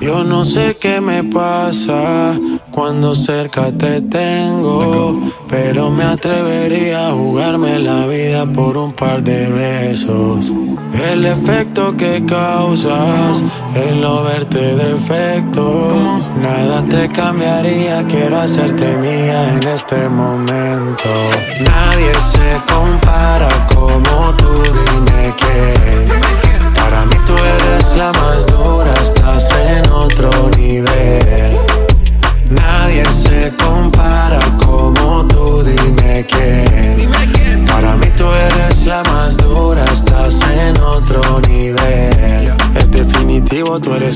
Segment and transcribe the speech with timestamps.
[0.00, 2.38] Yo no sé qué me pasa
[2.70, 9.50] cuando cerca te tengo, pero me atrevería a jugarme la vida por un par de
[9.50, 10.52] besos.
[11.10, 13.42] El efecto que causas,
[13.74, 21.08] el no verte defecto, nada te cambiaría, quiero hacerte mía en este momento.
[21.62, 25.15] Nadie se compara como tú, dime
[26.74, 31.55] Para mí tú eres la más dura, estás en otro nivel.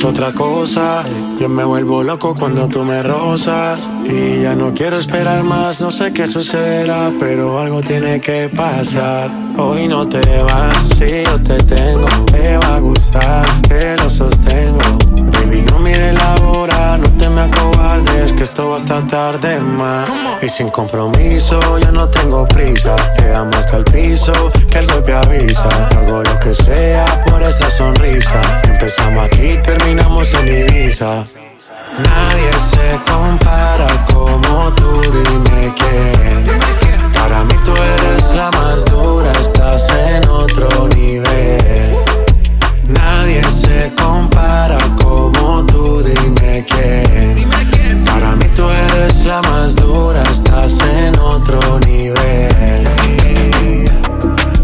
[0.00, 1.04] Eres otra cosa.
[1.38, 3.88] Yo me vuelvo loco cuando tú me rozas.
[4.04, 9.30] Y ya no quiero esperar más, no sé qué sucederá, pero algo tiene que pasar.
[9.56, 14.80] Hoy no te vas, si yo te tengo, te va a gustar, te lo sostengo.
[15.32, 17.42] Baby, no mires la hora, no te me
[18.04, 20.08] que esto va hasta tarde más.
[20.42, 22.96] Y sin compromiso, ya no tengo prisa.
[23.16, 24.32] Te damos hasta el piso,
[24.70, 25.68] que el golpe avisa.
[25.96, 28.40] Hago lo que sea por esa sonrisa.
[28.64, 31.24] Empezamos aquí, terminamos en Ibiza.
[31.98, 37.12] Nadie se compara como tú, dime quién.
[37.12, 41.96] Para mí tú eres la más dura, estás en otro nivel.
[42.88, 47.79] Nadie se compara como tú, dime quién.
[48.06, 52.87] Para mí tú eres la más dura, estás en otro nivel.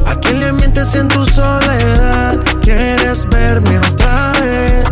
[0.06, 2.39] ¿A quién le mientes en tu soledad?
[2.62, 4.84] ¿Quieres verme otra vez?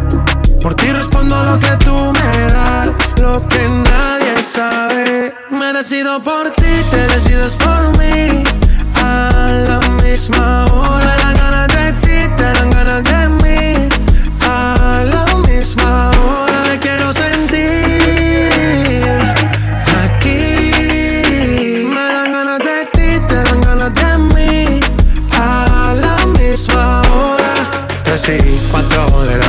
[0.61, 2.89] Por ti respondo lo que tú me das,
[3.21, 5.35] lo que nadie sabe.
[5.51, 7.94] Me decido por ti, te decides por mí.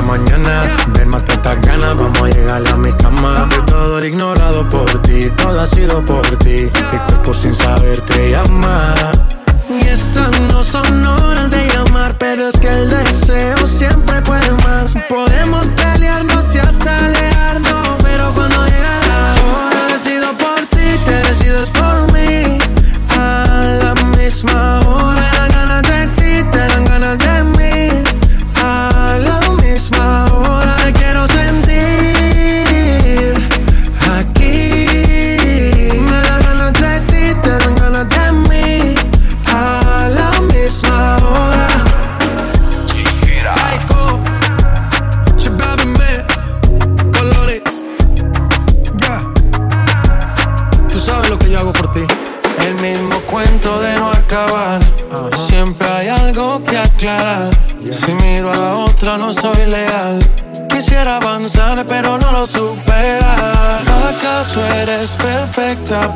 [0.05, 0.63] Mañana.
[0.89, 3.47] Ven, mata estas ganas, vamos a llegar a mi cama.
[3.49, 6.69] De todo el ignorado por ti, todo ha sido por ti.
[6.91, 8.93] Mi cuerpo sin saber te llama.
[9.69, 14.95] Y estas no son horas de llamar Pero es que el deseo siempre puede más.
[15.09, 21.69] Podemos pelearnos y hasta alejarnos Pero cuando llega la hora Decido por ti, te decides
[21.71, 22.57] por mí.
[23.17, 24.84] A la misma hora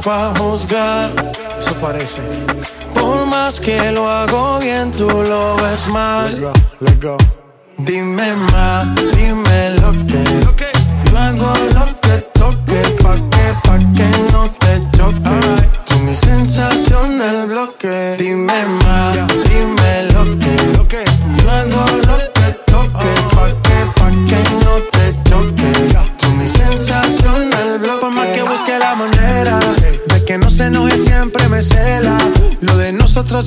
[0.03, 1.09] para juzgar?
[1.59, 2.21] Eso parece.
[2.93, 6.51] Por más que lo hago bien, tú lo ves mal.
[7.77, 10.23] Dime más, dime lo que.
[11.05, 15.69] Yo hago lo que toque, pa' que, pa' que no te choque.
[15.85, 18.15] Tú mi sensación del bloque.
[18.19, 18.88] Dime más,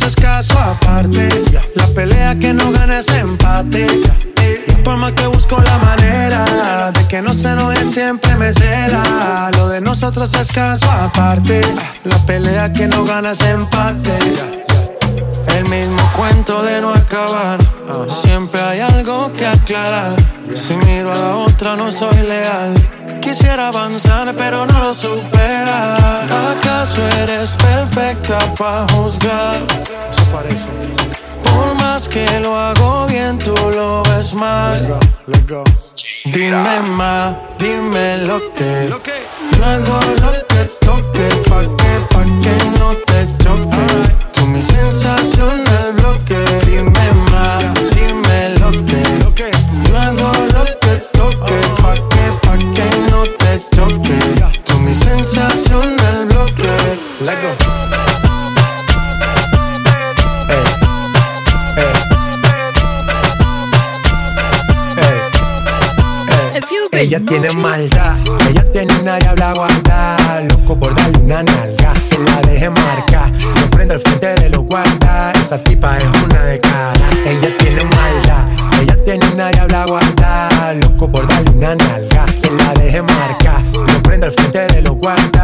[0.01, 1.29] es caso aparte.
[1.75, 3.87] La pelea que no gana es empate.
[4.83, 9.51] Por más que busco la manera de que no se enoje, siempre me cela.
[9.59, 11.61] Lo de nosotros es caso aparte.
[12.05, 14.19] La pelea que no gana es empate.
[15.49, 17.59] El mismo cuento de no acabar.
[18.09, 20.17] Siempre hay algo que aclarar.
[20.55, 22.75] Si miro a la otra, no soy leal.
[23.21, 25.97] Quisiera avanzar, pero no lo supera.
[26.53, 29.59] ¿Acaso eres perfecta para juzgar?
[31.45, 34.99] Por más que lo hago bien, tú lo ves mal.
[36.25, 38.89] Dime más, dime lo que.
[39.63, 44.22] Hago lo que toque, pa' que, pa' que no te choque.
[44.63, 46.39] Sensacional bloque.
[46.67, 47.65] Dime más,
[47.95, 49.51] dime lo que.
[49.89, 54.19] Yo hago lo que toque, pa' que, pa' que no te choque.
[54.81, 56.73] Mi sensacional bloque.
[57.21, 57.53] Let go.
[66.93, 68.17] Ella tiene maldad,
[68.73, 70.41] tiene una diabla guarda.
[70.49, 73.31] Loco por darle una nalga, que la deje marca.
[73.61, 77.11] No prendo el frente de los guarda, esa tipa es una de cara.
[77.25, 78.47] Ella tiene maldad,
[78.81, 80.73] ella tiene una diabla guarda.
[80.75, 83.63] Loco por darle una nalga, que la deje marca.
[83.75, 84.95] No prendo el frente de los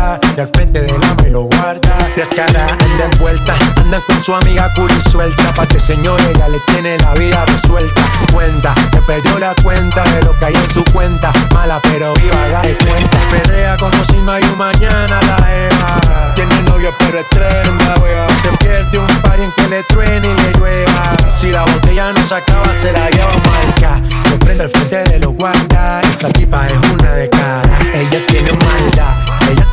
[0.09, 2.11] guarda, y al frente de la lo guarda.
[2.17, 5.53] Descara, anda envuelta, andan con su amiga curi suelta.
[5.55, 8.03] Pa' que señor, ella le tiene la vida resuelta.
[8.33, 12.45] Cuenta, que perdió la cuenta de lo que hay en su cuenta Mala pero viva,
[12.45, 13.19] haga de cuenta.
[13.31, 16.35] Pelea como si no hay un mañana la Eva.
[16.35, 18.27] Tiene novio pero es tremenda wea.
[18.43, 21.17] Se pierde un par en que le truene y le llueva.
[21.29, 24.01] Si la botella no se acaba, se la lleva marca.
[24.31, 26.05] Le prende el frente de los guardas.
[26.11, 26.88] Esa tipa es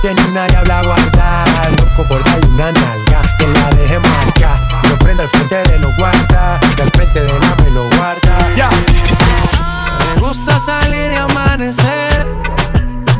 [0.06, 1.46] tiene una diabla guarda.
[1.80, 3.22] Loco por darle una nalga.
[3.40, 4.62] Que la deje marca.
[4.88, 6.62] Lo prende al frente de los guardas.
[6.78, 8.54] Y al frente de la me lo guarda.
[8.56, 8.69] Ya.
[8.69, 12.28] Me gusta salir y amanecer,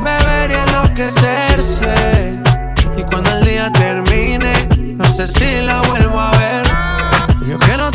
[0.04, 2.40] beber y enloquecerse.
[2.98, 6.68] Y cuando el día termine, no sé si la vuelvo a ver.
[7.48, 7.90] Yo que no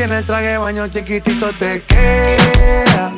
[0.00, 3.12] tú tienes, el traje baño chiquitito te queda.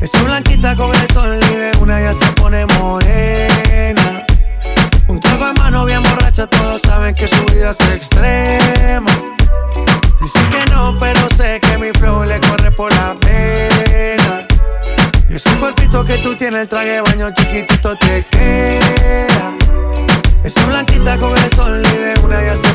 [0.00, 4.24] Esa blanquita con el sol y una ya se pone morena.
[5.08, 9.10] Un trago en mano bien borracha, todos saben que su vida es extrema.
[10.20, 14.46] Dicen que no, pero sé que mi flow le corre por la pena.
[15.28, 19.54] Y ese cuerpito que tú tienes, el traje baño chiquitito te queda.
[20.42, 22.69] Esa blanquita con el sol y una ya se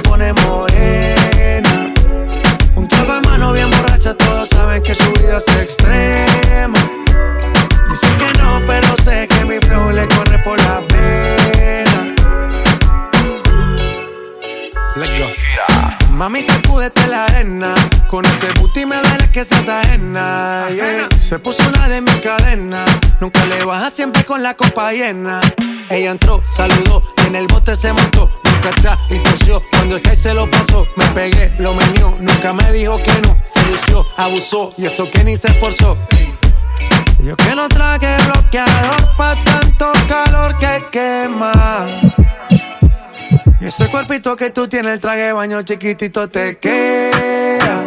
[23.66, 25.40] baja siempre con la copa llena.
[25.90, 28.30] Ella entró, saludó en el bote se montó.
[28.44, 30.88] Nunca atrás y tosió Cuando el que se lo pasó.
[30.96, 33.38] Me pegué, lo menió Nunca me dijo que no.
[33.46, 35.98] Se lució, abusó Y eso que ni se esforzó.
[37.20, 41.86] Yo que no traje bloqueador Pa' tanto calor que quema.
[43.60, 47.86] Y ese cuerpito que tú tienes, el traje baño chiquitito te queda.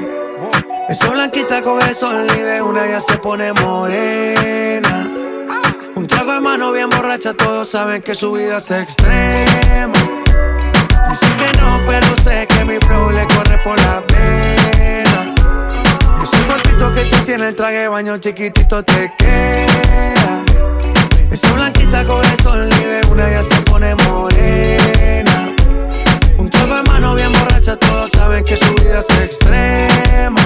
[0.88, 4.97] Esa blanquita con el sol y de una ya se pone morena.
[6.38, 9.92] De mano bien borracha, todos saben que su vida es extrema.
[11.08, 15.34] Dicen que no, pero sé que mi flow le corre por la pena.
[16.22, 20.44] Ese cuerpito que tú tienes, el traje baño chiquitito te queda.
[21.28, 25.56] Esa blanquita con el sol y de una ya se pone morena.
[26.38, 30.40] Un trago de mano bien borracha, todos saben que su vida es extrema.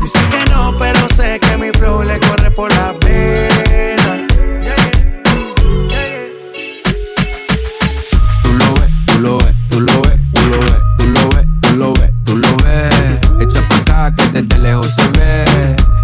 [0.00, 3.17] Dicen que no, pero sé que mi flow le corre por la pena.
[9.78, 12.92] Tú lo ves, tú lo ves, tú lo ves, tú lo ves, tú lo ves.
[13.40, 15.44] Echa pa' acá que desde lejos se ve.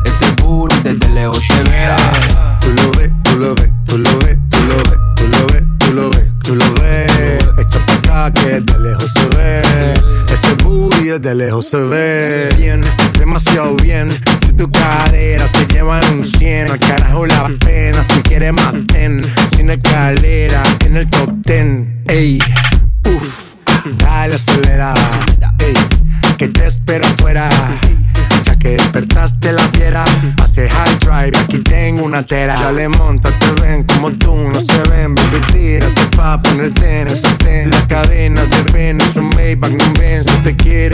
[0.05, 1.89] Ese booty desde lejos se ve.
[2.61, 5.65] Tú lo ves, tú lo ves, tú lo ves, tú lo ves, tú lo ves,
[5.79, 7.49] tú lo ves, tú lo ves.
[7.59, 9.63] Echa pa' acá que de lejos se ve.
[10.33, 12.51] Ese booty desde lejos se ve.
[12.57, 12.81] Bien,
[13.19, 14.17] demasiado bien.
[14.47, 18.05] Si tu cadera se llevan un 100, al carajo la pena.
[18.05, 19.25] Si quieres maten,
[19.57, 21.89] sin escalera, en el top 10.
[22.07, 22.39] Ey,
[23.85, 24.95] dale acelera.
[25.59, 25.75] Ey,
[26.39, 27.49] que te espero afuera.
[28.45, 30.05] Ya que despertaste la fiera,
[30.43, 32.55] hace high drive, aquí tengo una tera.
[32.57, 37.09] Ya le monta, te ven como tú, no se ven, baby, tírate pa' ponerte en
[37.09, 37.71] ese ten.
[37.71, 40.94] La cadena de Venus, un Maybach, no ven, yo te quiero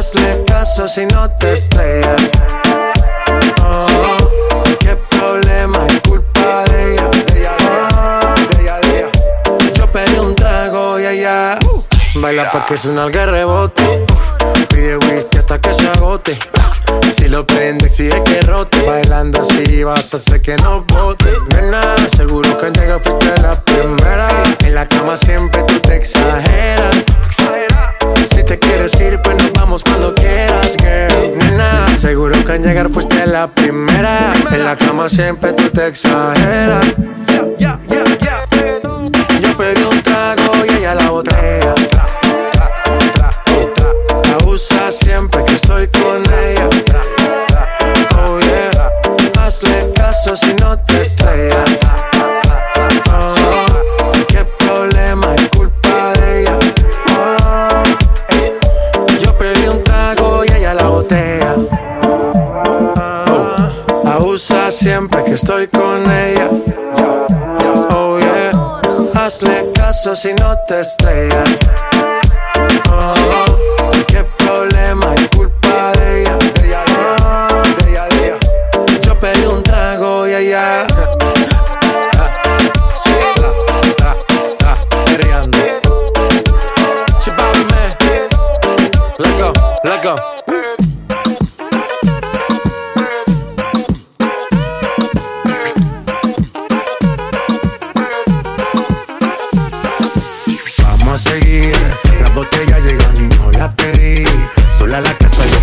[0.00, 2.30] Hazle caso si no te estrellas.
[3.62, 4.16] Oh,
[4.78, 7.10] qué problema es culpa de ella.
[7.12, 9.10] Oh, de ella, de ella.
[9.74, 11.58] Yo pedí un trago y ella
[12.14, 14.06] baila pa' que suena el rebote.
[14.70, 16.38] Pide whisky hasta que se agote.
[17.18, 18.80] Si lo prende, exige que rote.
[18.80, 21.30] Bailando así vas a hacer que no bote.
[21.54, 24.30] Nena, seguro que al llegar fuiste la primera.
[24.64, 26.96] En la cama siempre tú te exageras.
[27.26, 27.69] Exagera.
[28.28, 31.38] Si te quieres ir, pues nos vamos cuando quieras, girl.
[31.38, 34.32] Nena, seguro que al llegar fuiste la primera.
[34.52, 36.84] En la cama siempre tú te exageras.
[37.58, 37.99] Yo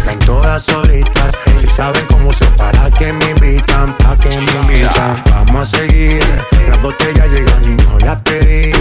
[0.08, 1.32] están todas solitas.
[1.60, 5.24] Si saben cómo se para que me invitan, pa' que me invitan.
[5.32, 6.24] Vamos a seguir,
[6.70, 8.72] las botellas llegan y no las pedí.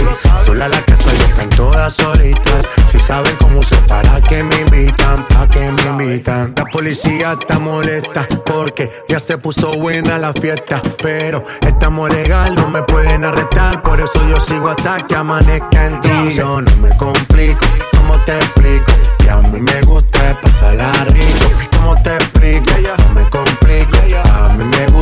[0.45, 2.65] Sola la casa y están todas solitas.
[2.91, 6.53] Si saben cómo se para que me invitan, pa' que me invitan.
[6.57, 10.81] La policía está molesta porque ya se puso buena la fiesta.
[11.01, 13.81] Pero estamos legal, no me pueden arrestar.
[13.81, 16.33] Por eso yo sigo hasta que amanezca en ti.
[16.35, 17.65] Yo no me complico,
[17.97, 18.91] ¿cómo te explico?
[19.19, 21.47] Que a mí me gusta pasarla rico.
[21.77, 22.71] ¿Cómo te explico?
[23.09, 23.97] No me complico,
[24.33, 24.96] a mí me gusta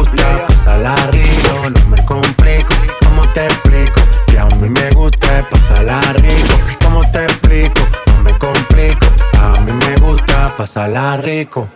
[10.86, 11.68] pasarla rico.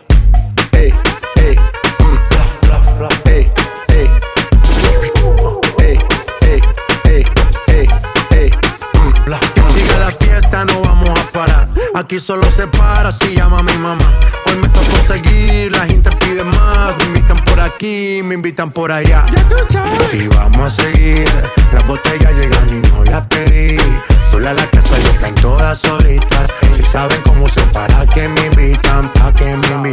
[0.72, 0.94] Ey,
[1.38, 1.56] ey,
[3.26, 3.50] ey,
[3.90, 4.10] ey.
[5.80, 5.98] Ey,
[7.08, 7.88] ey,
[8.32, 8.52] ey,
[9.74, 11.68] siga la fiesta, no vamos a parar.
[11.96, 14.06] Aquí solo se para si llama mi mamá.
[14.46, 16.96] Hoy me tocó seguir, la gente pide más.
[17.00, 19.26] Me invitan por aquí, me invitan por allá.
[20.14, 21.28] Y vamos a seguir,
[21.74, 23.78] las botellas llegan y no las pedí.
[24.30, 26.48] Sola la casa y están todas solitas.
[26.76, 28.49] Si saben cómo se para que me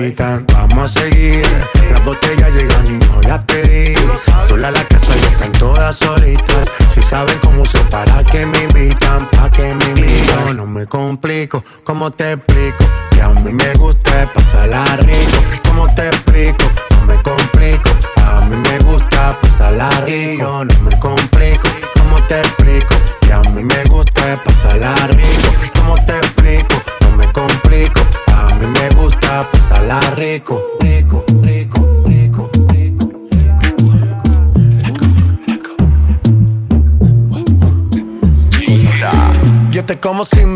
[0.06, 0.46] invitan.
[0.52, 1.42] Vamos a seguir,
[1.90, 3.94] las botellas llegan y no las pedí.
[4.48, 6.68] Sola la casa y están todas solitas.
[6.94, 10.56] Si saben cómo se para que me invitan, pa' que me invitan.
[10.56, 12.84] No me complico, ¿cómo te explico?
[13.10, 15.38] Que a mí me gusta pasarla rico.
[15.68, 16.64] ¿Cómo te explico?
[16.90, 17.90] No me complico,
[18.24, 20.64] a mí me gusta pasarla rico.
[20.64, 22.94] No me complico, ¿cómo te explico?
[23.22, 25.65] Que a mí me gusta pasarla rico.
[40.00, 40.55] Como sin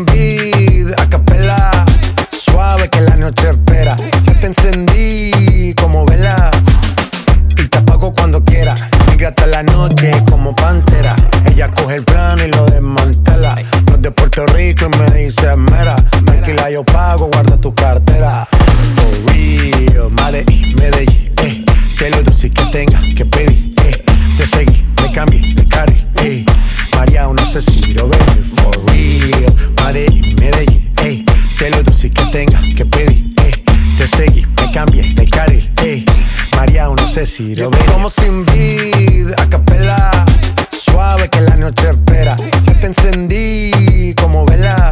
[37.37, 40.25] Yo te como sin vida, a capela,
[40.69, 42.35] suave que la noche espera.
[42.35, 44.91] Ya te encendí como vela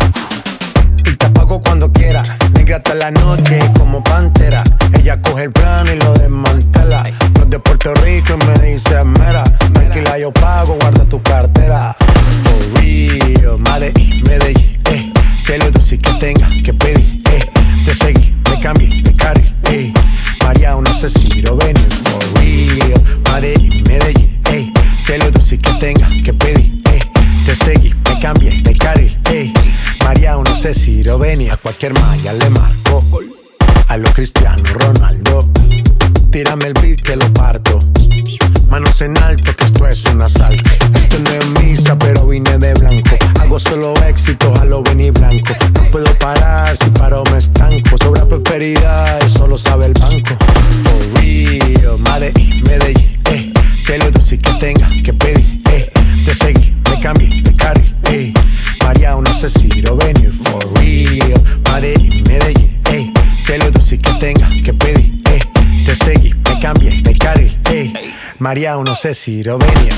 [1.05, 2.29] y te apago cuando quieras.
[2.53, 4.63] Negra hasta la noche como pantera.
[4.93, 7.03] Ella coge el plano y lo desmantela.
[7.37, 8.58] Los de Puerto Rico y me
[31.79, 32.08] cualquier malla
[68.49, 69.93] María, no sé si lo venía.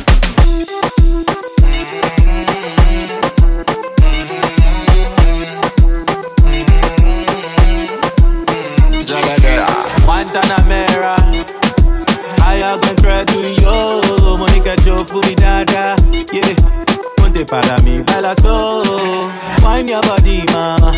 [10.05, 11.15] Guantanamera.
[12.45, 14.01] Haya con tú y yo.
[14.37, 15.95] Mónica Joe Fumi Dada.
[16.33, 16.53] Yeah.
[17.15, 19.31] Ponte para mí, baila slow.
[19.63, 20.91] Wine your body, mama.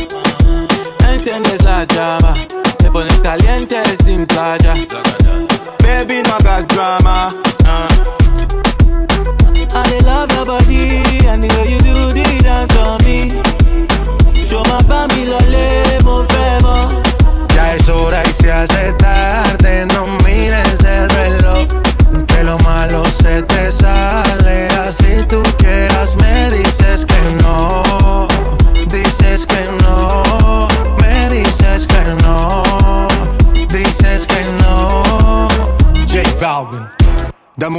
[1.08, 2.34] Enciendes la llama.
[2.80, 4.73] Te pones caliente sin playa.
[6.54, 7.30] Baby, drama.
[7.66, 7.90] Uh.
[9.74, 13.34] I love your body and the way you do the dance for me.
[14.46, 15.66] Show my family lole,
[16.06, 16.82] mo fẹ́ mọ̀.
[17.56, 18.94] Ya es hora y se hace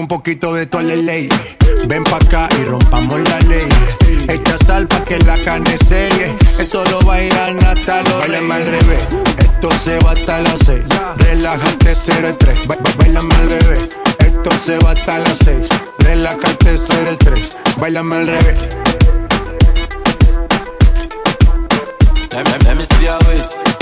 [0.04, 1.30] un poquito de toda la ley.
[1.86, 3.66] Ven pa' acá y rompamos la ley.
[4.28, 6.36] Echa sal pa' que la carne selle.
[6.58, 9.00] Esto lo bailan hasta los Bailame al revés.
[9.38, 10.82] Esto se va hasta las seis.
[11.16, 12.66] Relájate 0 el 3.
[12.66, 13.80] Ba ba bailame al revés.
[14.18, 15.68] Esto se va hasta las seis.
[16.00, 17.58] Relájate 0 el 3.
[17.80, 18.60] Bailame al revés.
[22.66, 23.74] Let me, see how it's.